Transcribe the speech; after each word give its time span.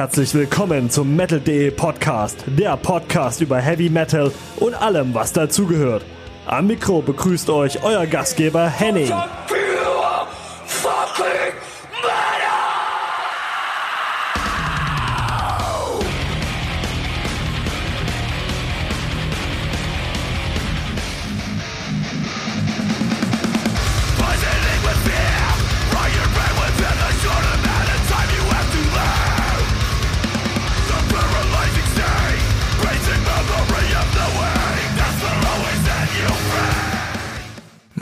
Herzlich 0.00 0.32
willkommen 0.32 0.88
zum 0.88 1.14
Metal.de 1.14 1.72
Podcast, 1.72 2.44
der 2.46 2.74
Podcast 2.78 3.42
über 3.42 3.58
Heavy 3.58 3.90
Metal 3.90 4.32
und 4.56 4.72
allem, 4.72 5.12
was 5.12 5.34
dazugehört. 5.34 6.06
Am 6.46 6.68
Mikro 6.68 7.02
begrüßt 7.02 7.50
euch 7.50 7.84
euer 7.84 8.06
Gastgeber 8.06 8.66
Henning. 8.66 9.12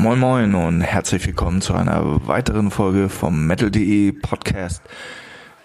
Moin 0.09 0.21
Moin 0.21 0.55
und 0.55 0.81
herzlich 0.81 1.27
willkommen 1.27 1.61
zu 1.61 1.75
einer 1.75 2.27
weiteren 2.27 2.71
Folge 2.71 3.11
vom 3.11 3.47
Metal.de 3.47 4.13
Podcast. 4.13 4.81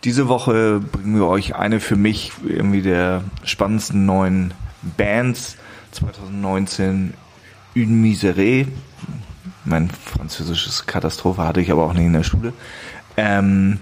Diese 0.03 0.27
Woche 0.27 0.81
bringen 0.81 1.15
wir 1.15 1.27
euch 1.27 1.55
eine 1.55 1.79
für 1.79 1.95
mich 1.95 2.33
irgendwie 2.45 2.81
der 2.81 3.23
spannendsten 3.45 4.05
neuen 4.05 4.53
Bands 4.97 5.55
2019 5.91 7.13
Une 7.73 8.03
Miseré. 8.03 8.67
Mein 9.63 9.89
französisches 9.89 10.87
Katastrophe 10.87 11.43
hatte 11.43 11.61
ich 11.61 11.71
aber 11.71 11.85
auch 11.85 11.93
nicht 11.93 12.07
in 12.07 12.11
der 12.11 12.23
Schule. 12.23 12.51
Ähm, 13.15 13.79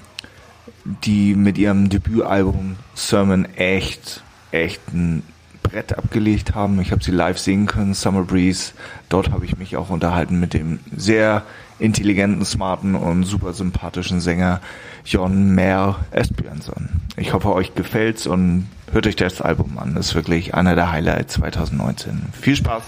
die 0.86 1.34
mit 1.34 1.58
ihrem 1.58 1.89
Debütalbum 1.89 2.76
Sermon 2.94 3.45
echt, 3.56 4.22
echt 4.52 4.94
ein 4.94 5.23
Brett 5.72 5.97
abgelegt 5.97 6.53
haben. 6.55 6.80
Ich 6.81 6.91
habe 6.91 7.03
sie 7.03 7.11
live 7.11 7.38
sehen 7.38 7.66
können, 7.66 7.94
Summer 7.94 8.23
Breeze. 8.23 8.73
Dort 9.09 9.31
habe 9.31 9.45
ich 9.45 9.58
mich 9.58 9.77
auch 9.77 9.89
unterhalten 9.89 10.39
mit 10.39 10.53
dem 10.53 10.80
sehr 10.95 11.44
intelligenten, 11.80 12.44
smarten 12.45 12.95
und 12.95 13.23
super 13.23 13.53
sympathischen 13.53 14.19
Sänger 14.22 14.59
John 15.05 15.55
Mayer 15.55 15.99
Esbjörnsson. 16.11 16.89
Ich 17.17 17.33
hoffe, 17.33 17.53
euch 17.53 17.73
gefällt's 17.73 18.27
und 18.27 18.67
hört 18.92 19.08
euch 19.08 19.16
das 19.16 19.42
Album 19.42 19.77
an. 19.80 19.95
Das 19.95 20.08
ist 20.09 20.16
wirklich 20.16 20.53
einer 20.53 20.75
der 20.75 20.92
Highlights 20.92 21.33
2019. 21.36 22.22
Viel 22.39 22.55
Spaß! 22.55 22.83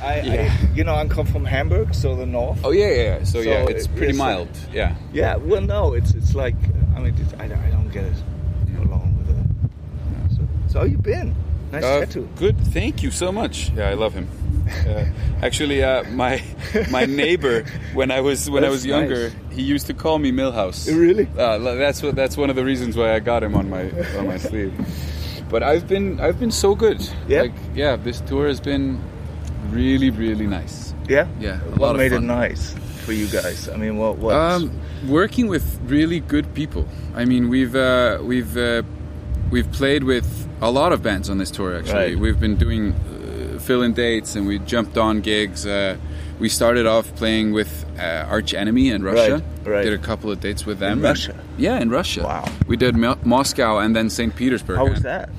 I, 0.00 0.24
Yeah. 0.24 0.42
I, 0.44 0.48
you 0.76 0.84
know, 0.84 0.92
I'm 0.94 1.08
come 1.08 1.26
from 1.26 1.44
Hamburg, 1.44 1.92
so 1.92 2.14
the 2.16 2.24
north. 2.24 2.58
Oh 2.62 2.70
yeah, 2.70 2.88
yeah. 3.18 3.24
So, 3.24 3.40
yeah, 3.40 3.64
So, 3.64 3.70
it's 3.70 3.86
uh, 3.86 3.90
pretty 3.96 4.10
it's 4.10 4.18
like- 4.18 4.36
mild. 4.38 4.48
yeah. 4.72 4.92
Yeah, 5.12 5.36
well, 5.44 5.60
no, 5.60 5.94
it's 5.94 6.14
it's 6.14 6.34
like 6.34 6.54
I 6.96 7.00
mean, 7.00 7.14
it's, 7.20 7.32
I, 7.40 7.46
I 7.46 7.70
don't 7.72 7.90
get 7.92 8.04
it 8.04 8.14
along 8.80 9.16
with 9.18 9.28
it. 9.36 10.36
So, 10.36 10.42
so 10.68 10.78
how 10.80 10.84
you 10.84 10.98
been? 10.98 11.34
Nice 11.72 11.84
Uh, 11.84 12.00
tattoo. 12.00 12.28
good. 12.36 12.56
Thank 12.72 13.02
you 13.02 13.10
so 13.10 13.30
much. 13.32 13.70
Yeah, 13.76 13.90
I 13.90 13.94
love 13.94 14.14
him. 14.14 14.28
Uh, 14.86 15.04
actually, 15.42 15.82
uh, 15.82 16.04
my 16.10 16.42
my 16.90 17.04
neighbor 17.06 17.64
when 17.94 18.10
I 18.10 18.20
was 18.20 18.48
when 18.50 18.64
I 18.64 18.68
was 18.70 18.84
younger, 18.84 19.28
nice. 19.30 19.56
he 19.56 19.62
used 19.62 19.86
to 19.86 19.94
call 19.94 20.18
me 20.18 20.30
Milhouse. 20.32 20.86
Really? 20.88 21.26
Uh, 21.36 21.58
that's 21.76 22.02
what 22.02 22.14
that's 22.14 22.36
one 22.36 22.50
of 22.50 22.56
the 22.56 22.64
reasons 22.64 22.96
why 22.96 23.14
I 23.14 23.18
got 23.20 23.42
him 23.42 23.54
on 23.54 23.68
my 23.70 23.90
on 24.18 24.26
my 24.26 24.38
sleeve. 24.38 24.72
But 25.48 25.62
I've 25.62 25.86
been 25.88 26.20
I've 26.20 26.38
been 26.38 26.50
so 26.50 26.74
good. 26.74 27.00
Yeah? 27.28 27.42
Like 27.42 27.54
yeah, 27.74 27.96
this 27.96 28.20
tour 28.22 28.46
has 28.48 28.60
been 28.60 29.00
really 29.70 30.10
really 30.10 30.46
nice. 30.46 30.94
Yeah. 31.08 31.26
Yeah, 31.40 31.60
a 31.64 31.78
What 31.80 31.96
made 31.96 32.12
it 32.12 32.20
nice 32.20 32.74
for 33.04 33.12
you 33.12 33.26
guys? 33.28 33.68
I 33.68 33.76
mean, 33.76 33.96
what 33.96 34.18
what? 34.18 34.34
Um, 34.36 34.70
working 35.08 35.48
with 35.48 35.64
really 35.86 36.20
good 36.20 36.52
people. 36.54 36.84
I 37.14 37.24
mean, 37.24 37.48
we've 37.48 37.74
uh, 37.74 38.18
we've 38.22 38.54
uh, 38.56 38.82
we've 39.50 39.70
played 39.72 40.04
with 40.04 40.26
a 40.60 40.70
lot 40.70 40.92
of 40.92 41.02
bands 41.02 41.30
on 41.30 41.38
this 41.38 41.50
tour. 41.50 41.76
Actually, 41.76 41.94
Right. 42.14 42.18
we've 42.18 42.40
been 42.40 42.56
doing 42.56 42.92
uh, 42.94 43.58
fill-in 43.60 43.92
dates, 43.94 44.36
and 44.36 44.46
we 44.46 44.58
jumped 44.60 44.96
on 44.98 45.20
gigs. 45.20 45.66
Uh, 45.66 45.96
we 46.38 46.48
started 46.48 46.86
off 46.86 47.12
playing 47.16 47.52
with 47.52 47.84
uh, 47.98 48.26
Arch 48.28 48.54
Enemy 48.54 48.90
in 48.90 49.02
Russia. 49.02 49.42
Right, 49.64 49.72
right. 49.72 49.84
Did 49.84 49.92
a 49.92 49.98
couple 49.98 50.30
of 50.30 50.40
dates 50.40 50.64
with 50.66 50.78
them. 50.78 50.98
In 50.98 51.04
Russia? 51.04 51.34
Yeah, 51.56 51.80
in 51.80 51.90
Russia. 51.90 52.22
Wow. 52.22 52.44
We 52.66 52.76
did 52.76 52.94
Mo- 52.96 53.18
Moscow 53.24 53.78
and 53.78 53.94
then 53.96 54.08
St. 54.10 54.34
Petersburg. 54.36 54.76
how 54.76 54.86
was 54.88 55.02
that? 55.02 55.30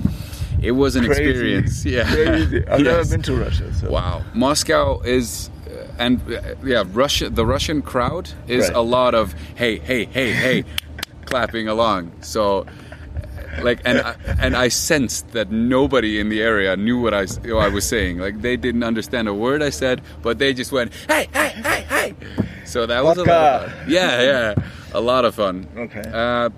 It 0.62 0.72
was 0.74 0.98
an 0.98 1.06
Crazy. 1.06 1.24
experience. 1.30 1.86
Yeah. 1.98 2.04
Crazy. 2.14 2.68
I've 2.68 2.82
never 2.82 3.06
been 3.06 3.22
to 3.24 3.36
Russia. 3.36 3.74
So. 3.74 3.90
Wow, 3.90 4.24
Moscow 4.34 5.00
is, 5.06 5.50
uh, 5.68 5.86
and 6.00 6.20
uh, 6.30 6.56
yeah, 6.66 6.84
Russia. 6.92 7.30
The 7.30 7.46
Russian 7.46 7.82
crowd 7.82 8.32
is 8.48 8.68
Right. 8.68 8.76
a 8.76 8.82
lot 8.82 9.16
of 9.16 9.34
hey, 9.56 9.78
hey, 9.80 10.04
hey, 10.04 10.32
hey, 10.34 10.64
clapping 11.26 11.70
along. 11.70 12.12
So, 12.20 12.66
like, 13.64 13.82
and 13.86 14.00
I, 14.02 14.16
and 14.40 14.56
I 14.56 14.68
sensed 14.70 15.30
that 15.32 15.52
nobody 15.52 16.20
in 16.20 16.30
the 16.30 16.42
area 16.42 16.76
knew 16.78 17.00
what 17.02 17.14
I 17.14 17.26
what 17.26 17.66
I 17.66 17.70
was 17.70 17.86
saying. 17.88 18.18
Like, 18.20 18.42
they 18.42 18.58
didn't 18.58 18.84
understand 18.84 19.28
a 19.28 19.34
word 19.34 19.62
I 19.64 19.70
said, 19.72 20.02
but 20.22 20.40
they 20.40 20.54
just 20.54 20.72
went 20.72 20.94
hey, 21.08 21.28
hey, 21.34 21.50
hey, 21.50 21.82
hey. 21.90 22.16
So 22.66 22.86
that 22.86 23.04
was 23.04 23.18
a 23.18 23.24
lot 23.24 23.64
of 23.64 23.72
fun. 23.74 23.86
Yeah, 23.90 24.22
yeah, 24.22 24.54
a 24.94 25.02
lot 25.02 25.26
of 25.26 25.36
fun. 25.36 25.68
Okay. 25.76 26.04
Uh, 26.14 26.50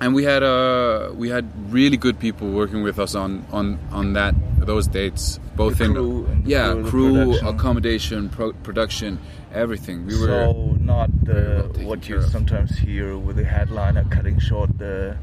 and 0.00 0.14
we 0.14 0.24
had 0.24 0.42
uh, 0.42 1.10
we 1.14 1.28
had 1.28 1.44
really 1.72 1.96
good 1.96 2.18
people 2.18 2.50
working 2.52 2.82
with 2.82 2.98
us 2.98 3.14
on 3.14 3.44
on 3.52 3.78
on 3.90 4.12
that 4.14 4.34
those 4.58 4.86
dates, 4.86 5.40
both 5.56 5.78
The 5.78 5.84
in 5.84 5.92
crew 5.94 6.28
yeah 6.44 6.72
crew, 6.72 6.82
the 6.84 6.90
crew, 6.90 7.14
production. 7.24 7.46
accommodation, 7.48 8.28
pro- 8.28 8.52
production, 8.62 9.18
everything. 9.52 10.06
We 10.06 10.18
were 10.20 10.26
so 10.26 10.76
not 10.80 11.10
the 11.24 11.68
what 11.82 12.08
you 12.08 12.20
care 12.20 12.28
sometimes 12.28 12.78
hear 12.78 13.16
with 13.18 13.36
the 13.36 13.44
headliner 13.44 14.04
cutting 14.10 14.38
short 14.38 14.70
the 14.78 15.16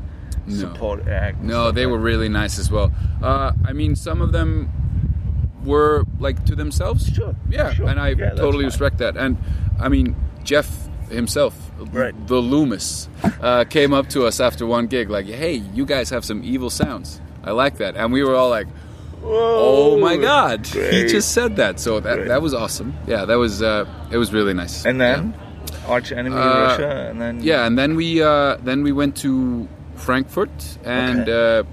No. 0.48 0.56
support 0.58 1.08
act. 1.08 1.42
no, 1.42 1.72
they 1.72 1.86
like 1.86 1.92
were 1.94 1.98
really 2.00 2.30
nice 2.30 2.60
as 2.60 2.70
well. 2.72 2.92
Uh, 3.22 3.52
I 3.66 3.74
mean, 3.74 3.96
some 3.96 4.22
of 4.22 4.32
them 4.32 4.70
were 5.64 6.04
like 6.20 6.46
to 6.46 6.56
themselves. 6.56 7.10
Sure, 7.12 7.36
Yeah, 7.50 7.74
sure. 7.74 7.88
and 7.90 8.00
I 8.00 8.10
Yeah, 8.10 8.32
totally 8.32 8.66
respect 8.66 8.98
that. 9.00 9.18
And 9.18 9.38
I 9.80 9.90
mean, 9.90 10.16
Jeff 10.44 10.70
himself, 11.10 11.54
Right. 11.92 12.14
the 12.28 12.38
Loomis, 12.38 13.10
uh, 13.42 13.64
came 13.66 13.94
up 13.94 14.08
to 14.10 14.26
us 14.28 14.40
after 14.40 14.66
one 14.68 14.86
gig, 14.88 15.10
like, 15.10 15.26
"Hey, 15.26 15.62
you 15.74 15.86
guys 15.86 16.10
have 16.12 16.24
some 16.24 16.42
evil 16.44 16.70
sounds. 16.70 17.20
I 17.44 17.52
like 17.52 17.78
that." 17.78 17.96
And 17.96 18.14
we 18.14 18.24
were 18.24 18.36
all 18.36 18.50
like, 18.50 18.68
"Oh 19.24 19.98
my 19.98 20.18
god, 20.18 20.68
he 20.68 21.06
just 21.08 21.32
said 21.32 21.56
that!" 21.56 21.80
So 21.80 22.00
that 22.00 22.16
Great. 22.16 22.28
that 22.28 22.42
was 22.42 22.54
awesome. 22.54 22.94
Yeah, 23.08 23.26
that 23.26 23.38
was 23.40 23.62
uh, 23.62 23.86
it 24.12 24.18
was 24.18 24.32
really 24.34 24.54
nice. 24.54 24.86
And 24.86 25.02
then 25.02 25.34
arch 25.88 26.12
enemy 26.12 26.36
Uh, 26.36 26.62
Russia, 26.68 27.08
and 27.10 27.20
then 27.22 27.42
yeah, 27.42 27.66
and 27.66 27.78
then 27.78 27.96
we 27.96 28.22
uh, 28.22 28.58
then 28.64 28.84
we 28.84 28.92
went 28.92 29.16
to 29.18 29.68
Frankfurt 29.96 30.78
and 30.84 31.28
uh, 31.30 31.64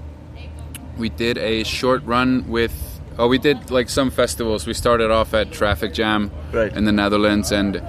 we 0.97 1.09
did 1.09 1.37
a 1.37 1.63
short 1.63 2.03
run 2.05 2.47
with. 2.47 2.71
Oh, 3.17 3.27
we 3.27 3.37
did 3.37 3.69
like 3.69 3.89
some 3.89 4.09
festivals. 4.09 4.65
We 4.65 4.73
started 4.73 5.11
off 5.11 5.33
at 5.33 5.51
Traffic 5.51 5.93
Jam 5.93 6.31
Right. 6.51 6.75
in 6.75 6.85
the 6.85 6.91
Netherlands, 6.91 7.51
and 7.51 7.81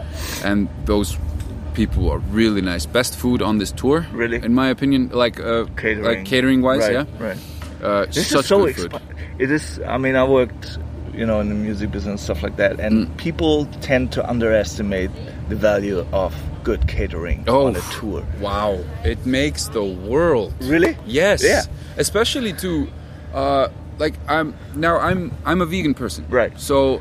and 0.44 0.68
those 0.84 1.16
people 1.74 2.10
are 2.10 2.18
really 2.18 2.60
nice. 2.60 2.84
Best 2.86 3.16
food 3.16 3.40
on 3.42 3.58
this 3.58 3.72
tour, 3.72 4.06
Really? 4.12 4.36
in 4.44 4.52
my 4.54 4.68
opinion. 4.68 5.08
Like 5.12 5.40
uh, 5.40 5.64
catering, 5.76 6.02
like 6.04 6.24
catering 6.26 6.62
wise, 6.62 6.80
right, 6.82 6.92
yeah. 6.92 7.04
right. 7.18 7.38
Uh, 7.82 8.04
This 8.06 8.28
such 8.28 8.40
is 8.40 8.46
so 8.46 8.66
good 8.66 8.76
food. 8.76 8.90
expi- 8.92 9.02
It 9.38 9.50
is. 9.50 9.80
I 9.86 9.96
mean, 9.98 10.14
I 10.14 10.24
worked, 10.24 10.78
you 11.16 11.26
know, 11.26 11.40
in 11.40 11.48
the 11.48 11.54
music 11.54 11.90
business 11.90 12.22
stuff 12.22 12.42
like 12.42 12.56
that, 12.56 12.80
and 12.80 13.06
Mm. 13.06 13.16
people 13.16 13.66
tend 13.80 14.12
to 14.12 14.28
underestimate 14.28 15.10
the 15.48 15.56
value 15.56 16.04
of 16.12 16.34
good 16.64 16.86
catering 16.88 17.44
Oh, 17.46 17.66
on 17.66 17.76
a 17.76 17.80
tour. 17.92 18.24
Wow, 18.40 18.78
it 19.04 19.24
makes 19.26 19.68
the 19.68 19.84
world. 19.84 20.52
Really? 20.62 20.96
Yes. 21.06 21.42
Yeah. 21.44 21.62
Especially 21.96 22.52
to, 22.54 22.88
uh, 23.34 23.68
like 23.98 24.14
I'm 24.28 24.54
now 24.74 24.98
I'm 24.98 25.30
I'm 25.44 25.60
a 25.60 25.66
vegan 25.66 25.94
person. 25.94 26.24
Right. 26.28 26.58
So, 26.58 27.00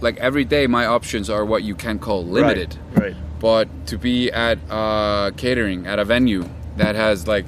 like 0.00 0.16
every 0.18 0.44
day, 0.44 0.66
my 0.66 0.86
options 0.86 1.30
are 1.30 1.44
what 1.44 1.62
you 1.62 1.74
can 1.74 1.98
call 1.98 2.24
limited. 2.24 2.76
Right. 2.94 3.02
right. 3.04 3.16
But 3.40 3.68
to 3.88 3.98
be 3.98 4.30
at 4.32 4.58
uh, 4.70 5.30
catering 5.36 5.86
at 5.86 5.98
a 5.98 6.04
venue 6.04 6.48
that 6.78 6.94
has 6.96 7.28
like 7.28 7.46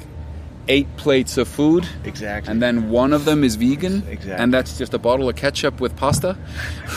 eight 0.68 0.88
plates 0.96 1.36
of 1.38 1.48
food, 1.48 1.86
Exactly. 2.04 2.50
and 2.50 2.60
then 2.62 2.90
one 2.90 3.12
of 3.12 3.24
them 3.24 3.44
is 3.44 3.54
vegan, 3.56 4.02
Exactly. 4.08 4.32
and 4.32 4.52
that's 4.52 4.78
just 4.78 4.94
a 4.94 4.98
bottle 4.98 5.28
of 5.28 5.36
ketchup 5.36 5.80
with 5.80 5.96
pasta. 5.96 6.36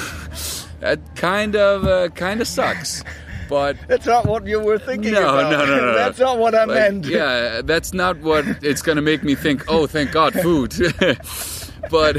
that 0.79 0.99
kind 1.15 1.55
of 1.55 1.85
uh, 1.85 2.09
kind 2.09 2.41
of 2.41 2.47
sucks. 2.47 3.03
But 3.49 3.77
That's 3.87 4.05
not 4.05 4.27
what 4.27 4.45
you 4.45 4.59
were 4.59 4.77
thinking 4.77 5.13
no, 5.13 5.23
about. 5.23 5.51
no, 5.51 5.65
no, 5.65 5.75
no. 5.87 5.93
That's 5.95 6.19
not 6.19 6.37
what 6.37 6.53
I 6.53 6.65
Like, 6.65 6.77
meant. 6.77 7.05
Yeah, 7.05 7.61
that's 7.63 7.93
not 7.95 8.19
what 8.19 8.45
it's 8.61 8.83
gonna 8.83 9.01
make 9.01 9.23
me 9.23 9.33
think. 9.33 9.63
Oh, 9.67 9.87
thank 9.87 10.11
God, 10.11 10.33
food. 10.33 10.71
but 11.89 12.17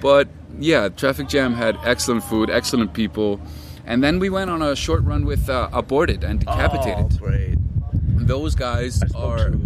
but 0.00 0.26
yeah, 0.58 0.88
Traffic 0.88 1.28
Jam 1.28 1.54
had 1.54 1.76
excellent 1.84 2.24
food, 2.24 2.50
excellent 2.50 2.92
people, 2.92 3.40
and 3.84 4.02
then 4.02 4.18
we 4.18 4.28
went 4.28 4.50
on 4.50 4.62
a 4.62 4.74
short 4.74 5.04
run 5.04 5.24
with 5.26 5.48
uh, 5.48 5.68
Aborted 5.72 6.24
and 6.24 6.40
Decapitated. 6.40 7.06
Oh, 7.22 7.24
great. 7.24 7.54
Those 8.26 8.56
guys 8.56 9.00
are. 9.14 9.50
to 9.50 9.58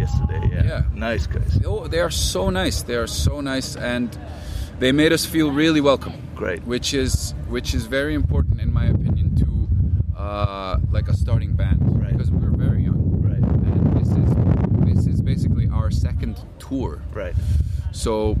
yesterday. 0.00 0.40
Yeah. 0.52 0.64
Yeah. 0.64 0.82
Nice 0.94 1.26
guys. 1.26 1.60
Oh, 1.64 1.86
they 1.86 2.00
are 2.00 2.10
so 2.10 2.50
nice. 2.50 2.82
They 2.82 2.96
are 2.96 3.06
so 3.06 3.40
nice, 3.40 3.76
and 3.76 4.08
they 4.78 4.92
made 4.92 5.12
us 5.12 5.24
feel 5.26 5.50
really 5.52 5.80
welcome. 5.80 6.14
Great. 6.34 6.64
Which 6.64 6.94
is 6.94 7.34
which 7.48 7.74
is 7.74 7.86
very 7.86 8.14
important 8.14 8.60
in 8.60 8.72
my 8.72 8.86
opinion 8.86 9.34
to 9.36 10.18
uh, 10.20 10.78
like 10.90 11.08
a 11.08 11.14
starting 11.14 11.52
band 11.54 11.80
Right. 12.02 12.12
because 12.12 12.30
we're 12.30 12.56
very 12.66 12.82
young. 12.84 13.00
Right. 13.28 13.44
And 13.66 13.96
this 14.00 14.10
is 14.22 14.30
this 14.94 15.06
is 15.14 15.20
basically 15.20 15.68
our 15.72 15.90
second 15.90 16.34
tour. 16.58 17.02
Right. 17.12 17.34
So 17.92 18.36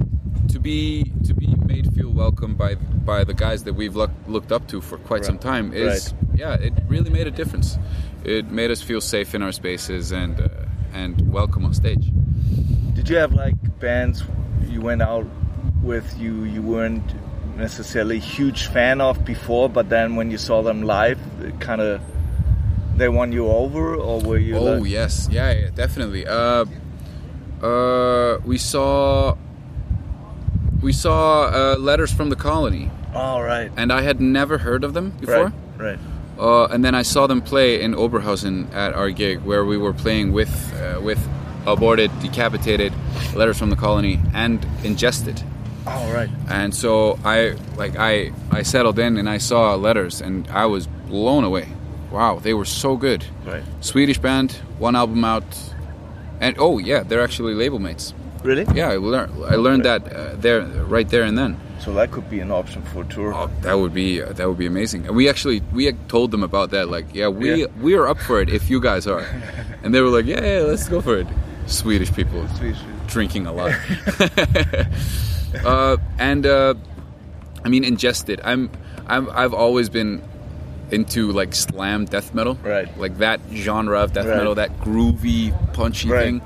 to 0.48 0.58
be 0.58 1.12
to 1.26 1.34
be 1.34 1.48
made 1.66 1.92
feel 1.94 2.10
welcome 2.10 2.54
by 2.54 2.74
by 2.74 3.24
the 3.24 3.34
guys 3.34 3.64
that 3.64 3.74
we've 3.74 3.94
look, 3.96 4.10
looked 4.26 4.52
up 4.52 4.66
to 4.68 4.80
for 4.80 4.96
quite 4.98 5.24
some 5.24 5.38
time 5.38 5.72
is 5.74 6.14
yeah, 6.34 6.54
it 6.54 6.72
really 6.88 7.10
made 7.10 7.26
a 7.26 7.30
difference. 7.30 7.78
It 8.24 8.50
made 8.50 8.70
us 8.70 8.80
feel 8.82 9.00
safe 9.00 9.34
in 9.34 9.42
our 9.42 9.52
spaces 9.52 10.12
and 10.12 10.40
uh, 10.40 10.48
and 10.92 11.32
welcome 11.32 11.64
on 11.64 11.74
stage. 11.74 12.10
Did 12.94 13.08
you 13.08 13.16
have 13.16 13.32
like 13.32 13.54
bands 13.80 14.22
you 14.66 14.80
went 14.80 15.02
out 15.02 15.26
with 15.82 16.18
you 16.18 16.44
you 16.44 16.62
weren't 16.62 17.14
necessarily 17.56 18.18
huge 18.18 18.66
fan 18.66 19.00
of 19.00 19.24
before, 19.24 19.68
but 19.68 19.88
then 19.88 20.16
when 20.16 20.30
you 20.30 20.38
saw 20.38 20.62
them 20.62 20.82
live, 20.82 21.18
kind 21.60 21.80
of 21.80 22.00
they 22.96 23.08
won 23.08 23.32
you 23.32 23.48
over, 23.48 23.94
or 23.94 24.20
were 24.20 24.38
you? 24.38 24.56
Oh 24.56 24.78
like, 24.78 24.90
yes, 24.90 25.28
yeah, 25.30 25.52
yeah 25.52 25.70
definitely. 25.74 26.26
Uh, 26.26 26.64
uh, 27.62 28.38
we 28.44 28.58
saw 28.58 29.36
we 30.82 30.92
saw 30.92 31.44
uh, 31.48 31.76
letters 31.78 32.12
from 32.12 32.30
the 32.30 32.36
colony, 32.36 32.90
All 33.14 33.42
right. 33.42 33.70
and 33.76 33.92
I 33.92 34.02
had 34.02 34.20
never 34.20 34.58
heard 34.58 34.84
of 34.84 34.94
them 34.94 35.10
before. 35.10 35.44
Right. 35.44 35.52
Right. 35.78 35.98
Uh, 36.40 36.64
and 36.66 36.82
then 36.82 36.94
I 36.94 37.02
saw 37.02 37.26
them 37.26 37.42
play 37.42 37.82
in 37.82 37.94
Oberhausen 37.94 38.72
at 38.72 38.94
our 38.94 39.10
gig, 39.10 39.40
where 39.40 39.66
we 39.66 39.76
were 39.76 39.92
playing 39.92 40.32
with 40.32 40.50
uh, 40.80 40.98
with 41.00 41.20
aborted, 41.66 42.10
decapitated, 42.20 42.92
letters 43.34 43.58
from 43.58 43.68
the 43.68 43.76
colony, 43.76 44.18
and 44.32 44.66
ingested. 44.82 45.42
All 45.86 46.12
right. 46.12 46.30
And 46.48 46.74
so 46.74 47.18
I 47.24 47.56
like 47.76 47.96
I 47.98 48.32
I 48.50 48.62
settled 48.62 48.98
in 48.98 49.18
and 49.18 49.28
I 49.28 49.38
saw 49.38 49.74
letters, 49.74 50.22
and 50.22 50.48
I 50.48 50.64
was 50.64 50.86
blown 50.86 51.44
away. 51.44 51.68
Wow, 52.10 52.38
they 52.38 52.54
were 52.54 52.64
so 52.64 52.96
good. 52.96 53.24
Right. 53.44 53.62
Swedish 53.80 54.18
band, 54.18 54.52
one 54.78 54.96
album 54.96 55.24
out, 55.24 55.44
and 56.40 56.56
oh 56.58 56.78
yeah, 56.78 57.02
they're 57.02 57.22
actually 57.22 57.54
label 57.54 57.78
mates. 57.78 58.14
Really? 58.42 58.66
Yeah, 58.74 58.88
I 58.88 58.96
learned 58.96 59.44
I 59.44 59.56
learned 59.56 59.84
that 59.84 60.10
uh, 60.10 60.36
there 60.36 60.62
right 60.88 61.08
there 61.08 61.24
and 61.24 61.36
then. 61.36 61.60
So 61.80 61.94
that 61.94 62.10
could 62.10 62.28
be 62.28 62.40
an 62.40 62.50
option 62.50 62.82
for 62.82 63.02
a 63.02 63.04
tour. 63.06 63.32
Oh, 63.34 63.50
that 63.62 63.74
would 63.74 63.94
be 63.94 64.20
uh, 64.22 64.32
that 64.34 64.46
would 64.48 64.58
be 64.58 64.66
amazing. 64.66 65.06
And 65.06 65.16
we 65.16 65.28
actually 65.28 65.62
we 65.72 65.86
had 65.86 65.96
told 66.08 66.30
them 66.30 66.42
about 66.42 66.70
that. 66.70 66.88
Like, 66.90 67.06
yeah, 67.14 67.28
we 67.28 67.62
Yeah. 67.62 67.66
we 67.80 67.94
are 67.94 68.06
up 68.06 68.18
for 68.18 68.40
it 68.42 68.48
if 68.50 68.68
you 68.70 68.80
guys 68.80 69.06
are. 69.06 69.24
and 69.82 69.94
they 69.94 70.00
were 70.00 70.10
like, 70.10 70.26
yeah, 70.26 70.44
yeah, 70.44 70.60
let's 70.62 70.88
go 70.88 71.00
for 71.00 71.16
it. 71.18 71.26
Swedish 71.66 72.12
people 72.12 72.46
Swedish. 72.58 72.78
drinking 73.06 73.46
a 73.46 73.52
lot. 73.52 73.72
uh, 75.64 75.96
and 76.18 76.46
uh, 76.46 76.74
I 77.64 77.68
mean, 77.68 77.84
ingested. 77.84 78.40
I'm 78.44 78.70
I'm 79.06 79.28
I've 79.30 79.54
always 79.54 79.88
been 79.88 80.22
into 80.90 81.30
like 81.32 81.54
slam 81.54 82.04
death 82.04 82.34
metal, 82.34 82.58
Right. 82.62 82.88
Like 82.98 83.18
that 83.18 83.40
genre 83.52 84.00
of 84.00 84.12
death 84.12 84.26
Right. 84.26 84.36
metal, 84.36 84.54
that 84.56 84.80
groovy, 84.80 85.52
punchy 85.72 86.08
Right. 86.10 86.24
thing. 86.24 86.42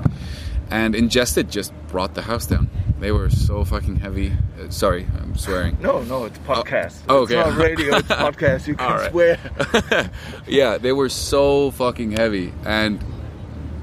And 0.70 0.94
ingested 0.94 1.50
just 1.50 1.72
brought 1.88 2.14
the 2.14 2.22
house 2.22 2.46
down. 2.46 2.68
They 3.00 3.12
were 3.12 3.28
so 3.28 3.64
fucking 3.64 3.96
heavy. 3.96 4.32
Uh, 4.58 4.70
sorry, 4.70 5.06
I'm 5.20 5.36
swearing. 5.36 5.76
No, 5.80 6.02
no, 6.04 6.24
it's 6.24 6.38
podcast. 6.38 7.02
Oh, 7.08 7.18
okay. 7.22 7.38
It's 7.38 7.48
not 7.48 7.58
radio. 7.58 7.96
It's 7.96 8.08
podcast. 8.08 8.66
You 8.66 8.76
can 8.76 8.90
right. 8.92 9.10
swear. 9.10 10.10
yeah, 10.46 10.78
they 10.78 10.92
were 10.92 11.08
so 11.08 11.70
fucking 11.72 12.12
heavy 12.12 12.52
and 12.64 13.04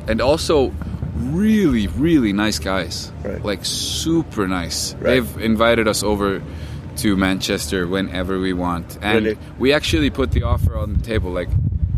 and 0.08 0.22
also 0.22 0.74
really 1.16 1.88
really 1.88 2.34
nice 2.34 2.58
guys. 2.58 3.12
Right. 3.24 3.44
Like 3.44 3.66
super 3.66 4.48
nice. 4.48 4.94
Right. 4.96 5.04
They've 5.04 5.38
invited 5.38 5.88
us 5.88 6.04
over 6.04 6.42
to 6.98 7.18
Manchester 7.18 7.88
whenever 7.88 8.40
we 8.40 8.54
want. 8.54 8.98
And 9.02 9.26
Really? 9.26 9.38
we 9.60 9.74
actually 9.74 10.10
put 10.10 10.32
the 10.32 10.44
offer 10.44 10.78
on 10.78 10.94
the 10.94 11.00
table 11.04 11.32
like, 11.32 11.50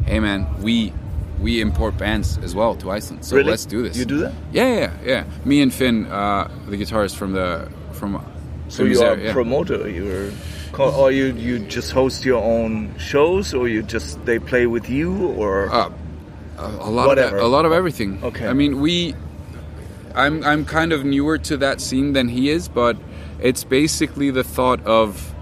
"Hey 0.05 0.19
man, 0.19 0.47
we 0.61 0.93
we 1.41 1.61
import 1.61 1.97
bands 1.97 2.37
as 2.43 2.53
well 2.55 2.75
to 2.75 2.91
Iceland. 2.91 3.25
So 3.25 3.35
Really? 3.35 3.51
let's 3.51 3.65
do 3.65 3.81
this." 3.83 3.97
You 3.97 4.05
do 4.05 4.19
that? 4.19 4.33
Yeah, 4.51 4.73
yeah, 4.77 4.91
yeah. 5.05 5.23
Me 5.45 5.61
and 5.61 5.73
Finn, 5.73 6.05
uh, 6.07 6.49
the 6.69 6.77
guitarist 6.77 7.15
from 7.15 7.33
the 7.33 7.67
from 7.91 8.21
So 8.69 8.83
you 8.83 9.01
are 9.01 9.13
a 9.13 9.21
yeah. 9.23 9.33
promoter. 9.33 9.89
You're, 9.89 10.31
or 10.79 11.11
you 11.11 11.33
you 11.37 11.59
just 11.59 11.91
host 11.91 12.25
your 12.25 12.41
own 12.43 12.93
shows, 12.97 13.53
or 13.53 13.67
you 13.67 13.83
just 13.83 14.23
they 14.25 14.39
play 14.39 14.65
with 14.67 14.89
you, 14.89 15.13
or 15.37 15.69
Uh, 15.71 15.89
a, 16.57 16.65
a 16.65 16.89
lot 16.89 17.07
Whatever. 17.07 17.37
of 17.37 17.43
a 17.43 17.47
lot 17.47 17.65
of 17.65 17.71
everything. 17.71 18.19
Okay. 18.23 18.47
I 18.47 18.53
mean, 18.53 18.79
we. 18.81 19.13
I'm 20.15 20.43
I'm 20.43 20.65
kind 20.65 20.93
of 20.93 21.03
newer 21.03 21.37
to 21.49 21.57
that 21.57 21.81
scene 21.81 22.13
than 22.13 22.27
he 22.29 22.49
is, 22.49 22.67
but 22.69 22.95
it's 23.41 23.63
basically 23.63 24.29
the 24.31 24.43
thought 24.43 24.79
of 24.85 25.33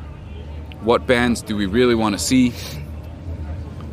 what 0.82 1.06
bands 1.06 1.42
do 1.42 1.56
we 1.58 1.66
really 1.66 1.94
want 1.96 2.18
to 2.18 2.20
see, 2.20 2.54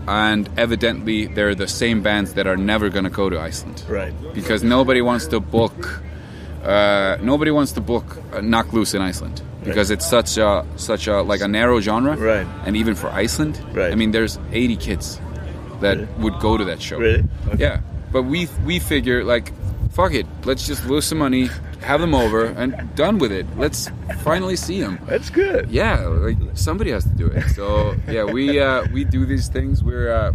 and 0.08 0.48
evidently 0.56 1.26
they're 1.26 1.54
the 1.54 1.68
same 1.68 2.02
bands 2.02 2.32
that 2.34 2.46
are 2.46 2.56
never 2.56 2.88
going 2.88 3.04
to 3.04 3.10
go 3.10 3.28
to 3.28 3.38
Iceland 3.38 3.84
right? 3.88 4.12
because 4.34 4.62
nobody 4.64 5.02
wants 5.02 5.26
to 5.28 5.38
book. 5.40 6.00
Uh, 6.64 7.16
nobody 7.22 7.50
wants 7.50 7.72
to 7.72 7.80
book 7.80 8.04
uh, 8.32 8.40
Knocked 8.40 8.72
Loose 8.74 8.94
in 8.94 9.02
Iceland 9.02 9.42
because 9.64 9.90
it's 9.90 10.06
such 10.08 10.38
a 10.38 10.64
such 10.76 11.06
a 11.06 11.22
like 11.22 11.40
a 11.40 11.48
narrow 11.48 11.80
genre, 11.80 12.16
Right. 12.16 12.46
And 12.66 12.76
even 12.76 12.94
for 12.94 13.08
Iceland, 13.10 13.60
Right. 13.72 13.92
I 13.92 13.94
mean, 13.94 14.10
there's 14.10 14.38
80 14.52 14.76
kids 14.76 15.20
that 15.80 15.96
Really? 15.98 16.08
would 16.22 16.40
go 16.40 16.56
to 16.56 16.64
that 16.64 16.80
show. 16.82 16.98
Really? 16.98 17.24
Okay. 17.48 17.62
Yeah, 17.62 17.80
but 18.12 18.22
we 18.24 18.48
we 18.66 18.78
figure 18.80 19.22
like, 19.24 19.52
fuck 19.92 20.12
it, 20.14 20.26
let's 20.44 20.66
just 20.66 20.84
lose 20.86 21.04
some 21.04 21.18
money, 21.18 21.48
have 21.82 22.00
them 22.00 22.14
over, 22.14 22.44
and 22.46 22.74
done 22.96 23.18
with 23.18 23.32
it. 23.32 23.46
Let's 23.56 23.90
finally 24.22 24.56
see 24.56 24.80
them. 24.80 24.98
That's 25.06 25.30
good. 25.30 25.70
Yeah, 25.70 26.06
like 26.06 26.36
somebody 26.54 26.90
has 26.90 27.04
to 27.04 27.10
do 27.10 27.26
it. 27.26 27.48
So 27.54 27.94
yeah, 28.08 28.24
we 28.24 28.60
uh, 28.60 28.86
we 28.92 29.04
do 29.04 29.24
these 29.26 29.48
things. 29.48 29.82
We're 29.82 30.10
uh, 30.12 30.32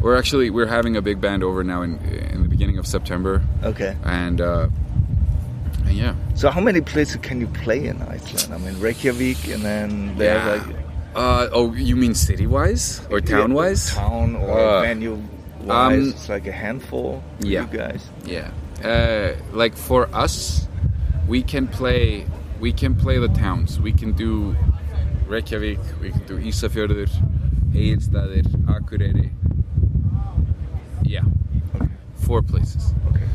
we're 0.00 0.16
actually 0.16 0.50
we're 0.50 0.66
having 0.66 0.96
a 0.96 1.02
big 1.02 1.20
band 1.20 1.42
over 1.42 1.62
now 1.64 1.82
in 1.82 1.98
in 2.32 2.42
the 2.42 2.48
beginning 2.48 2.78
of 2.78 2.86
September, 2.86 3.40
Okay. 3.62 3.96
and, 4.04 4.40
uh, 4.40 4.68
and 5.86 5.94
yeah, 5.96 6.14
So 6.34 6.50
how 6.50 6.60
many 6.60 6.80
places 6.80 7.16
can 7.22 7.40
you 7.40 7.46
play 7.48 7.86
in 7.86 8.00
Iceland? 8.02 8.52
I 8.54 8.58
mean 8.58 8.78
Reykjavik, 8.80 9.48
and 9.48 9.62
then 9.62 10.16
there's 10.18 10.44
Yeah. 10.44 10.52
like 10.66 10.76
Uh, 11.14 11.48
oh, 11.52 11.74
you 11.74 11.94
mean 11.94 12.14
city 12.14 12.46
wise 12.46 13.00
or 13.10 13.20
town 13.20 13.52
wise? 13.54 13.90
town 13.94 14.34
or 14.36 14.58
Uh, 14.58 14.80
venue 14.82 15.18
wise. 15.60 15.92
um, 15.92 16.08
it's 16.08 16.28
like 16.28 16.46
a 16.46 16.52
handful. 16.52 17.22
yeah. 17.40 17.66
You 17.70 17.78
guys. 17.78 18.02
Yeah. 18.24 18.48
Uh, 18.84 19.34
like 19.52 19.76
for 19.76 20.08
us, 20.14 20.66
we 21.28 21.42
can 21.42 21.66
play. 21.68 22.26
We 22.60 22.72
can 22.72 22.94
play 22.94 23.18
the 23.18 23.28
towns. 23.28 23.80
We 23.80 23.92
can 23.92 24.12
do 24.12 24.56
Reykjavik. 25.28 25.78
We 26.00 26.10
can 26.10 26.24
do 26.26 26.38
Ísafjörður, 26.38 27.08
Egilsstaðir, 27.74 28.46
Akureyri. 28.66 29.30
Yeah. 31.04 31.22
Four 32.16 32.42
places, 32.42 32.94
Okay. 33.10 33.26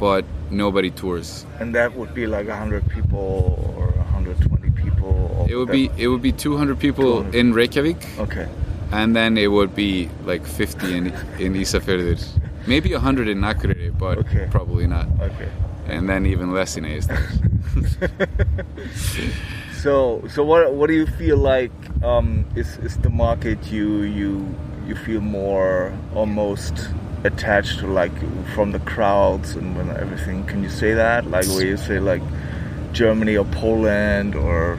but 0.00 0.24
nobody 0.50 0.90
tours. 0.90 1.46
And 1.60 1.74
that 1.74 1.96
would 1.96 2.12
be 2.14 2.26
like 2.26 2.48
hundred 2.48 2.88
people 2.88 3.74
or 3.78 3.92
hundred 4.12 4.40
twenty 4.40 4.70
people. 4.70 5.46
It 5.48 5.54
would 5.56 5.70
be 5.70 5.90
it 5.96 6.08
would 6.08 6.22
be 6.22 6.32
200 6.32 6.78
people 6.78 7.22
200. 7.22 7.34
in 7.34 7.52
Reykjavik, 7.54 7.96
Okay. 8.18 8.46
and 8.92 9.14
then 9.14 9.36
it 9.38 9.48
would 9.50 9.74
be 9.74 10.08
like 10.26 10.44
50 10.44 10.96
in 10.96 11.06
in 11.38 11.54
Ísafjörður. 11.54 12.18
Maybe 12.66 12.92
100 12.92 13.28
in 13.28 13.40
Akureyri, 13.40 13.90
but 13.98 14.18
Okay. 14.18 14.46
probably 14.50 14.86
not. 14.86 15.06
Okay. 15.20 15.48
And 15.88 16.08
then 16.08 16.26
even 16.26 16.52
less 16.52 16.76
in 16.76 16.84
Egilsstaðir. 16.84 18.64
So, 19.82 20.22
so 20.28 20.44
what 20.44 20.72
what 20.74 20.86
do 20.86 20.94
you 20.94 21.06
feel 21.06 21.36
like 21.38 21.72
um, 22.04 22.44
is 22.54 22.78
is 22.84 22.96
the 22.98 23.10
market 23.10 23.58
you 23.72 24.02
you 24.02 24.46
you 24.86 24.94
feel 24.94 25.20
more 25.20 25.92
almost 26.14 26.88
attached 27.24 27.80
to, 27.80 27.86
like 27.88 28.12
from 28.54 28.70
the 28.70 28.78
crowds 28.80 29.56
and 29.56 29.76
when 29.76 29.90
everything? 29.96 30.44
Can 30.46 30.62
you 30.62 30.68
say 30.70 30.94
that? 30.94 31.26
Like 31.26 31.46
where 31.48 31.66
you 31.66 31.76
say 31.76 31.98
like 31.98 32.22
Germany 32.92 33.36
or 33.36 33.44
Poland 33.46 34.36
or 34.36 34.78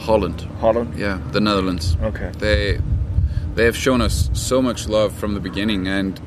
Holland. 0.00 0.40
Holland? 0.60 0.94
Yeah, 0.96 1.18
the 1.32 1.40
Netherlands. 1.40 1.96
Okay. 2.02 2.30
They 2.38 2.80
they 3.54 3.66
have 3.66 3.76
shown 3.76 4.00
us 4.00 4.30
so 4.32 4.62
much 4.62 4.88
love 4.88 5.12
from 5.12 5.34
the 5.34 5.40
beginning, 5.40 5.86
and 5.86 6.18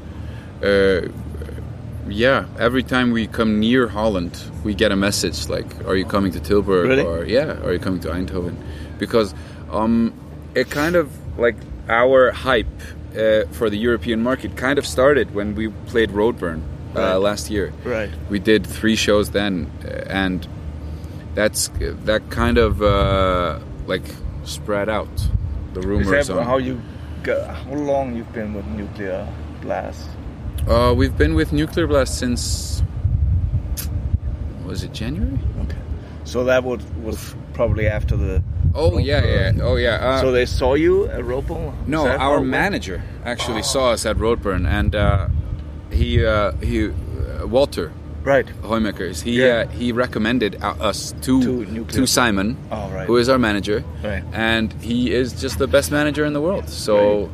yeah, 2.08 2.46
every 2.60 2.84
time 2.84 3.12
we 3.12 3.28
come 3.28 3.60
near 3.60 3.88
Holland, 3.88 4.40
we 4.64 4.74
get 4.74 4.92
a 4.92 4.96
message 4.96 5.50
like, 5.50 5.66
"Are 5.88 5.96
you 5.96 6.06
coming 6.06 6.32
to 6.34 6.40
Tilburg?" 6.40 6.88
Really? 6.88 7.04
Or 7.04 7.26
yeah, 7.26 7.64
"Are 7.66 7.74
you 7.74 7.80
coming 7.80 8.00
to 8.02 8.10
Eindhoven?" 8.10 8.56
Because 9.00 9.34
um, 9.72 10.14
it 10.54 10.70
kind 10.70 10.96
of 10.96 11.08
like 11.38 11.56
our 11.90 12.32
hype 12.32 12.68
uh, 13.18 13.46
for 13.52 13.70
the 13.70 13.78
European 13.78 14.22
market 14.22 14.56
kind 14.56 14.78
of 14.80 14.86
started 14.86 15.34
when 15.34 15.56
we 15.56 15.70
played 15.88 16.10
Roadburn. 16.12 16.62
uh, 16.62 17.00
Right. 17.00 17.16
last 17.16 17.50
year. 17.52 17.74
Right. 17.84 18.10
We 18.30 18.40
did 18.40 18.66
three 18.66 18.96
shows 18.96 19.32
then, 19.32 19.70
uh, 19.84 19.90
and 20.24 20.48
that's 21.34 21.70
that 22.06 22.22
kind 22.30 22.58
of 22.58 22.82
uh, 22.82 23.60
like 23.86 24.06
spread 24.46 24.88
out 24.90 25.10
the 25.74 25.80
Is 25.82 25.86
rumors. 25.86 26.28
that 26.28 26.38
on- 26.38 26.46
how 26.46 26.58
you? 26.58 26.80
How 27.26 27.74
long 27.74 28.16
you've 28.16 28.32
been 28.34 28.54
with 28.54 28.66
Nuclear 28.68 29.28
Blast? 29.62 30.08
Uh, 30.68 30.94
we've 30.96 31.16
been 31.18 31.36
with 31.36 31.54
Nuclear 31.54 31.86
Blast 31.88 32.18
since 32.18 32.82
was 34.66 34.84
it 34.84 34.94
January? 34.94 35.38
Okay. 35.62 35.78
So 36.24 36.44
that 36.46 36.64
would, 36.64 36.82
was 37.04 37.36
probably 37.54 37.88
after 37.88 38.18
the. 38.18 38.44
Oh 38.74 38.98
yeah, 38.98 39.24
yeah, 39.24 39.52
oh 39.64 39.76
yeah. 39.76 39.96
Uh, 39.96 40.22
so 40.22 40.32
they 40.32 40.46
saw 40.46 40.74
you 40.74 41.06
at 41.08 41.22
Ropo? 41.22 41.74
no, 41.88 42.08
our 42.08 42.38
went? 42.40 42.48
manager 42.50 43.04
actually 43.24 43.62
saw 43.62 43.92
us 43.92 44.06
at 44.06 44.18
Roadburn, 44.18 44.68
and 44.68 44.96
uh, 44.96 45.28
he 45.92 46.26
uh, 46.26 46.52
he 46.54 46.88
uh, 46.88 47.46
Walter 47.48 47.92
Right. 48.24 48.48
Hoeijmakers. 48.64 49.22
He 49.22 49.40
Yeah. 49.46 49.66
uh, 49.66 49.68
he 49.68 49.92
recommended 49.92 50.58
us 50.64 51.14
to 51.22 51.64
To 51.66 51.86
to, 51.86 52.08
Simon, 52.08 52.58
Oh, 52.72 52.90
right. 52.90 53.06
who 53.06 53.18
is 53.18 53.30
our 53.30 53.38
manager, 53.38 53.84
Right. 54.04 54.24
and 54.34 54.74
he 54.82 55.14
is 55.14 55.32
just 55.40 55.60
the 55.60 55.68
best 55.68 55.92
manager 55.92 56.26
in 56.26 56.34
the 56.34 56.42
world. 56.42 56.68
So, 56.68 57.30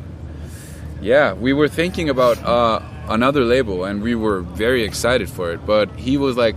yeah, 1.00 1.32
we 1.32 1.54
were 1.54 1.68
thinking 1.68 2.10
about 2.10 2.36
uh, 2.44 2.80
another 3.08 3.44
label, 3.44 3.84
and 3.84 4.02
we 4.02 4.14
were 4.14 4.40
very 4.40 4.82
excited 4.84 5.28
for 5.28 5.52
it. 5.52 5.64
But 5.66 5.90
he 5.96 6.16
was 6.16 6.36
like, 6.36 6.56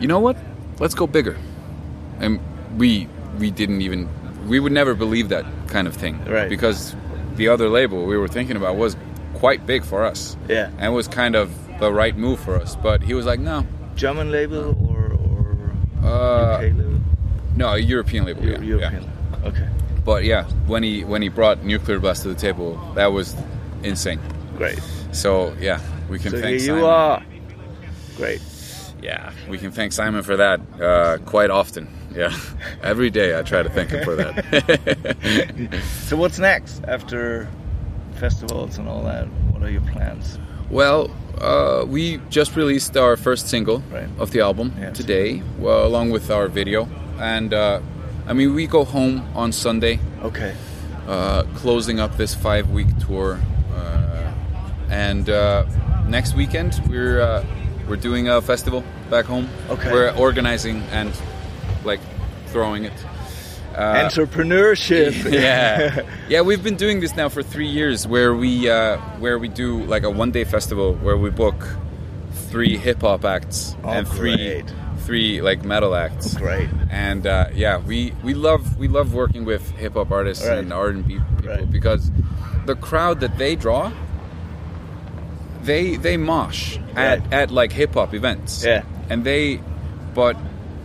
"You 0.00 0.08
know 0.08 0.20
what? 0.20 0.36
Let's 0.78 0.94
go 0.94 1.06
bigger," 1.06 1.36
and 2.20 2.40
we 2.76 3.08
we 3.38 3.50
didn't 3.50 3.82
even 3.82 4.08
we 4.46 4.60
would 4.60 4.72
never 4.72 4.94
believe 4.94 5.28
that 5.30 5.44
kind 5.68 5.88
of 5.88 5.94
thing, 5.94 6.20
Right. 6.26 6.48
Because 6.48 6.94
the 7.36 7.48
other 7.48 7.68
label 7.68 8.06
we 8.06 8.16
were 8.16 8.28
thinking 8.28 8.56
about 8.56 8.76
was 8.76 8.96
quite 9.34 9.66
big 9.66 9.84
for 9.84 10.04
us, 10.04 10.36
Yeah. 10.48 10.70
and 10.78 10.94
was 10.94 11.08
kind 11.08 11.34
of 11.34 11.50
the 11.80 11.92
right 11.92 12.16
move 12.16 12.38
for 12.40 12.54
us. 12.56 12.76
But 12.76 13.02
he 13.02 13.12
was 13.14 13.26
like, 13.26 13.40
"No, 13.40 13.66
German 13.96 14.30
label 14.30 14.76
or, 14.88 15.12
or 15.12 15.72
Uh, 16.08 16.54
UK 16.56 16.62
label? 16.62 17.00
no, 17.56 17.68
a 17.74 17.78
European 17.78 18.24
label, 18.24 18.44
yeah, 18.44 18.60
European. 18.60 19.02
yeah." 19.02 19.48
Okay. 19.48 19.66
But 20.04 20.24
yeah, 20.24 20.44
when 20.66 20.82
he 20.84 21.02
when 21.04 21.20
he 21.22 21.28
brought 21.28 21.64
Nuclear 21.64 21.98
Blast 21.98 22.22
to 22.22 22.28
the 22.28 22.34
table, 22.34 22.78
that 22.94 23.12
was 23.12 23.34
insane. 23.82 24.20
Great. 24.56 24.80
So 25.12 25.54
yeah, 25.60 25.80
we 26.08 26.18
can 26.18 26.30
So 26.32 26.40
thank 26.40 26.60
here 26.60 26.76
you 26.76 26.82
Simon. 26.82 26.84
are. 26.84 27.22
Great. 28.16 28.40
Yeah, 29.02 29.32
we 29.48 29.58
can 29.58 29.70
thank 29.72 29.92
Simon 29.92 30.22
for 30.22 30.36
that 30.36 30.60
uh, 30.80 31.18
quite 31.26 31.50
often. 31.50 31.86
Yeah, 32.14 32.34
every 32.82 33.10
day 33.10 33.38
I 33.38 33.42
try 33.42 33.62
to 33.62 33.68
thank 33.68 33.90
him 33.90 34.02
for 34.04 34.16
that. 34.16 34.34
So 36.08 36.16
what's 36.16 36.38
next 36.38 36.82
after 36.88 37.48
festivals 38.14 38.78
and 38.78 38.88
all 38.88 39.02
that? 39.04 39.26
What 39.52 39.62
are 39.62 39.70
your 39.70 39.82
plans? 39.92 40.38
well, 40.70 41.10
uh, 41.40 41.84
we 41.86 42.18
just 42.30 42.56
released 42.56 42.96
our 42.96 43.16
first 43.16 43.48
single 43.48 43.82
Right. 43.92 44.08
of 44.18 44.30
the 44.30 44.40
album 44.40 44.72
Yeah. 44.80 44.90
today, 44.92 45.42
well, 45.58 45.86
along 45.86 46.10
with 46.10 46.30
our 46.30 46.48
video, 46.48 46.88
and 47.20 47.52
uh, 47.52 47.80
I 48.26 48.32
mean 48.32 48.54
we 48.54 48.66
go 48.66 48.84
home 48.84 49.22
on 49.34 49.52
Sunday. 49.52 49.98
Okay. 50.22 50.54
uh, 51.06 51.42
closing 51.54 52.00
up 52.00 52.16
this 52.16 52.34
five 52.34 52.70
week 52.70 52.88
tour. 53.06 53.38
And 54.90 55.28
uh, 55.28 55.64
next 56.08 56.34
weekend 56.34 56.80
we're 56.88 57.20
uh, 57.20 57.44
we're 57.88 57.96
doing 57.96 58.28
a 58.28 58.40
festival 58.42 58.82
back 59.10 59.24
home. 59.26 59.48
Okay. 59.70 59.92
We're 59.92 60.14
organizing 60.16 60.82
and 60.92 61.12
like 61.84 62.00
throwing 62.48 62.84
it. 62.84 62.92
Uh, 63.74 64.08
Entrepreneurship. 64.08 65.30
yeah, 65.32 66.00
yeah. 66.28 66.40
We've 66.40 66.62
been 66.62 66.76
doing 66.76 67.00
this 67.00 67.14
now 67.14 67.28
for 67.28 67.42
three 67.42 67.66
years, 67.68 68.06
where 68.06 68.34
we 68.34 68.70
uh, 68.70 68.96
where 69.18 69.38
we 69.38 69.48
do 69.48 69.84
like 69.84 70.02
a 70.02 70.10
one 70.10 70.30
day 70.30 70.44
festival 70.44 70.94
where 70.94 71.16
we 71.18 71.28
book 71.30 71.66
three 72.50 72.76
hip 72.78 73.02
hop 73.02 73.24
acts 73.24 73.76
Oh, 73.84 73.90
and 73.90 74.08
three 74.08 74.36
great. 74.36 74.72
three 75.00 75.42
like 75.42 75.62
metal 75.64 75.94
acts 75.94 76.34
Great. 76.34 76.68
and 76.90 77.26
uh, 77.26 77.48
yeah, 77.54 77.78
we, 77.78 78.12
we 78.22 78.32
love 78.34 78.78
we 78.78 78.88
love 78.88 79.12
working 79.12 79.44
with 79.44 79.68
hip 79.72 79.94
hop 79.94 80.10
artists 80.10 80.46
Right. 80.46 80.58
and 80.58 80.72
R 80.72 80.88
and 80.88 81.06
B 81.06 81.18
people 81.18 81.50
Right. 81.50 81.70
because 81.70 82.10
the 82.64 82.76
crowd 82.76 83.20
that 83.20 83.36
they 83.36 83.56
draw, 83.56 83.92
they 85.66 85.96
they 85.96 86.16
mosh 86.16 86.78
at, 86.96 87.32
at 87.32 87.50
like 87.50 87.72
hip 87.72 87.94
hop 87.94 88.14
events. 88.14 88.64
Yeah. 88.64 88.82
and 89.10 89.22
they, 89.24 89.60
but 90.14 90.36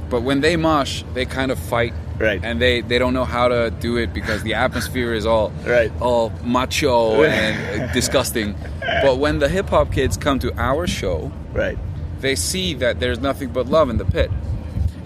but 0.10 0.22
when 0.24 0.42
they 0.42 0.56
mosh, 0.58 1.04
they 1.14 1.26
kind 1.26 1.52
of 1.52 1.60
fight. 1.60 1.94
Right. 2.20 2.40
and 2.44 2.62
they, 2.62 2.82
they 2.82 3.00
don't 3.00 3.16
know 3.16 3.26
how 3.26 3.48
to 3.48 3.72
do 3.72 3.98
it 3.98 4.14
because 4.14 4.44
the 4.44 4.54
atmosphere 4.54 5.12
is 5.16 5.26
all 5.26 5.50
Right. 5.66 5.92
all 6.00 6.30
macho 6.44 7.24
and 7.40 7.92
disgusting. 7.94 8.54
But 9.02 9.18
when 9.18 9.40
the 9.40 9.50
hip 9.50 9.70
hop 9.70 9.92
kids 9.92 10.18
come 10.18 10.38
to 10.40 10.54
our 10.56 10.86
show, 10.86 11.32
Right. 11.52 11.80
they 12.20 12.36
see 12.36 12.76
that 12.76 13.00
there's 13.00 13.18
nothing 13.20 13.50
but 13.50 13.66
love 13.66 13.90
in 13.90 13.98
the 13.98 14.06
pit 14.06 14.30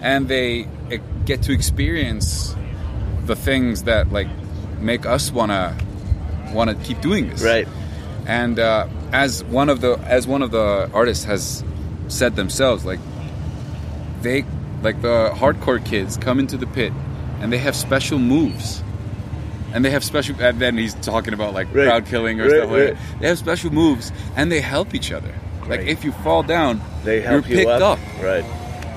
and 0.02 0.28
they 0.28 0.68
eh, 0.90 0.98
get 1.24 1.40
to 1.44 1.52
experience 1.52 2.54
the 3.24 3.34
things 3.34 3.84
that 3.84 4.12
like 4.12 4.28
make 4.78 5.06
us 5.06 5.32
want 5.32 5.52
to 5.52 5.74
want 6.52 6.68
to 6.68 6.76
keep 6.84 7.00
doing 7.00 7.30
this 7.30 7.42
Right. 7.42 7.66
and 8.26 8.58
uh, 8.58 8.88
as 9.12 9.42
one 9.44 9.68
of 9.68 9.80
the 9.80 9.98
as 10.00 10.26
one 10.26 10.42
of 10.42 10.50
the 10.50 10.90
artists 10.92 11.24
has 11.24 11.64
said 12.08 12.36
themselves 12.36 12.84
like 12.84 13.00
they 14.22 14.44
like 14.82 15.00
the 15.02 15.30
hardcore 15.34 15.84
kids 15.84 16.16
come 16.16 16.38
into 16.38 16.56
the 16.56 16.66
pit 16.66 16.92
and 17.40 17.52
they 17.52 17.58
have 17.58 17.74
special 17.76 18.18
moves 18.18 18.82
and 19.72 19.84
they 19.84 19.90
have 19.90 20.04
special 20.04 20.34
and 20.40 20.58
then 20.60 20.76
he's 20.76 20.94
talking 20.94 21.34
about 21.34 21.54
like 21.54 21.66
Right. 21.74 21.86
crowd 21.86 22.06
killing 22.06 22.40
or 22.40 22.44
Right, 22.44 22.50
stuff 22.56 22.70
like 22.70 22.80
right. 22.80 22.94
that 22.96 23.20
they 23.20 23.28
have 23.28 23.38
special 23.38 23.72
moves 23.72 24.12
and 24.36 24.50
they 24.50 24.60
help 24.60 24.94
each 24.94 25.12
other 25.12 25.34
like 25.68 25.80
if 25.80 26.04
you 26.04 26.12
fall 26.12 26.42
down 26.42 26.80
They 27.04 27.20
help 27.20 27.48
you're 27.48 27.58
you 27.60 27.66
picked 27.66 27.82
up. 27.82 27.98
up, 27.98 28.22
Right. 28.22 28.44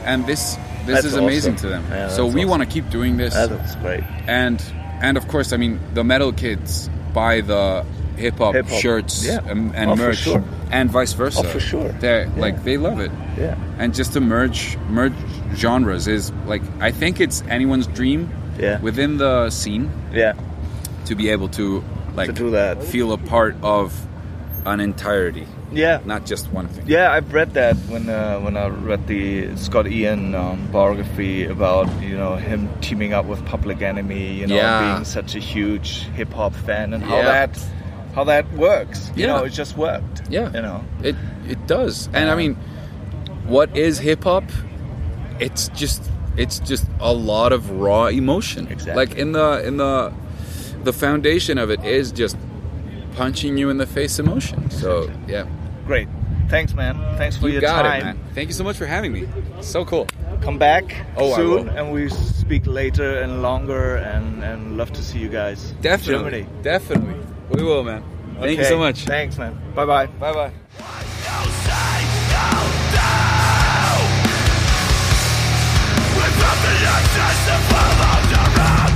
and 0.06 0.25
this 0.28 0.56
this 0.86 0.96
That's 1.04 1.06
is 1.08 1.16
amazing 1.16 1.54
awesome. 1.56 1.70
to 1.70 1.75
them 1.75 1.86
Yeah, 1.92 2.08
so 2.10 2.25
we 2.25 2.42
awesome. 2.42 2.50
want 2.50 2.63
to 2.63 2.70
keep 2.70 2.89
doing 2.89 3.18
this 3.18 3.34
That's 3.34 3.75
great. 3.78 4.04
and 4.28 4.62
and 5.01 5.18
of 5.18 5.28
course, 5.30 5.54
I 5.54 5.58
mean 5.58 5.80
the 5.94 6.04
metal 6.04 6.32
kids 6.34 6.89
buy 7.13 7.42
the 7.42 7.86
hip 8.20 8.38
hop 8.38 8.56
shirts 8.68 9.26
yeah. 9.26 9.40
and, 9.52 9.74
and 9.76 9.92
Oh, 9.92 9.96
merch, 9.96 10.18
sure. 10.18 10.44
and 10.72 10.92
vice 10.92 11.14
versa. 11.14 11.40
Oh, 11.40 11.44
for 11.50 11.60
sure. 11.60 11.90
They 12.04 12.24
Yeah. 12.24 12.42
like 12.46 12.64
they 12.64 12.78
love 12.78 13.00
it, 13.00 13.12
Yeah. 13.38 13.56
and 13.80 13.96
just 13.96 14.14
to 14.14 14.20
merge 14.22 14.78
merge 14.90 15.14
genres 15.56 16.08
is 16.08 16.32
like 16.46 16.62
I 16.82 16.92
think 16.92 17.20
it's 17.20 17.44
anyone's 17.50 17.88
dream 17.88 18.30
Yeah. 18.60 18.80
within 18.82 19.18
the 19.18 19.50
scene 19.50 19.90
Yeah. 20.14 20.34
to 21.06 21.16
be 21.16 21.30
able 21.32 21.48
to 21.60 21.84
like 22.16 22.28
To 22.28 22.34
do 22.44 22.52
that. 22.52 22.84
feel 22.84 23.12
a 23.14 23.18
part 23.18 23.56
of 23.64 23.94
an 24.66 24.80
entirety, 24.82 25.48
Yeah. 25.72 26.00
not 26.06 26.26
just 26.26 26.52
one 26.52 26.68
thing. 26.68 26.84
Yeah, 26.86 27.16
I've 27.16 27.34
read 27.34 27.54
that 27.54 27.76
when 27.88 28.10
uh, 28.10 28.40
when 28.44 28.58
I 28.58 28.68
read 28.68 29.08
the 29.08 29.56
Scott 29.56 29.88
Ian 29.88 30.36
um, 30.36 30.68
biography 30.72 31.46
about 31.46 31.88
you 32.02 32.18
know 32.18 32.36
him 32.36 32.68
teaming 32.82 33.14
up 33.14 33.26
with 33.26 33.40
Public 33.46 33.82
Enemy, 33.82 34.34
you 34.42 34.48
know, 34.48 34.56
Yeah. 34.56 34.82
being 34.94 35.06
such 35.06 35.36
a 35.36 35.40
huge 35.40 35.90
hip 36.18 36.34
hop 36.34 36.54
fan, 36.68 36.94
and 36.94 37.02
how 37.04 37.18
Yeah. 37.18 37.32
that 37.32 37.52
how 38.16 38.24
that 38.25 38.51
works. 38.54 39.12
You 39.16 39.25
Yeah. 39.25 39.38
know, 39.38 39.44
it 39.46 39.51
just 39.51 39.78
worked. 39.78 40.22
Yeah. 40.30 40.51
you 40.54 40.62
know. 40.62 40.84
It 41.04 41.16
it 41.48 41.66
does. 41.68 42.10
And 42.13 42.30
I 42.30 42.36
mean, 42.36 42.56
what 43.48 43.75
is 43.75 44.00
hip 44.00 44.24
hop? 44.24 44.44
It's 45.39 45.70
just 45.70 46.04
it's 46.38 46.60
just 46.60 46.86
a 47.00 47.13
lot 47.13 47.51
of 47.54 47.70
raw 47.72 48.08
emotion. 48.08 48.68
Exactly. 48.70 48.94
Like 49.06 49.16
in 49.18 49.32
the 49.34 49.66
in 49.66 49.78
the 49.78 50.12
the 50.84 50.94
foundation 50.94 51.58
of 51.58 51.70
it 51.70 51.84
is 51.84 52.12
just 52.12 52.38
punching 53.16 53.58
you 53.58 53.70
in 53.70 53.78
the 53.78 53.88
face 53.88 54.20
emotion. 54.20 54.70
So 54.70 55.10
yeah. 55.28 55.46
Great. 55.86 56.08
Thanks, 56.50 56.74
man. 56.74 56.96
Thanks 57.18 57.38
for 57.38 57.48
You 57.48 57.54
your 57.54 57.62
got 57.62 57.84
time. 57.84 58.01
it, 58.01 58.04
man. 58.06 58.20
Thank 58.34 58.48
you 58.50 58.54
so 58.54 58.63
much 58.63 58.75
for 58.78 58.88
having 58.88 59.12
me. 59.13 59.28
So 59.62 59.86
cool. 59.86 60.08
Come 60.42 60.58
back 60.58 61.06
Oh, 61.18 61.36
soon, 61.36 61.70
and 61.70 61.92
we 61.92 62.10
speak 62.10 62.66
later 62.66 63.22
and 63.22 63.42
longer, 63.44 63.98
and 63.98 64.44
and 64.44 64.78
love 64.78 64.92
to 64.94 65.01
see 65.04 65.20
you 65.20 65.30
guys. 65.30 65.74
Definitely. 65.82 66.42
Germany. 66.44 66.63
Definitely. 66.63 67.19
We 67.50 67.63
will, 67.63 67.84
man. 67.84 68.03
Thank 68.39 68.60
you 68.60 68.65
so 68.65 68.77
much. 68.77 69.06
Thanks, 69.06 69.38
man. 69.38 69.60
Bye 69.75 69.86
bye. 69.86 70.06
Bye 70.06 70.34
bye. 70.34 70.51
The 78.29 78.88